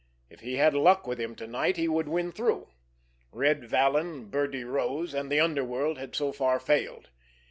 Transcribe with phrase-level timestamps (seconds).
[0.31, 2.69] If he had luck with him to night he would win through.
[3.31, 7.09] Red Vallon, Birdie Rose and the underworld had so far failed.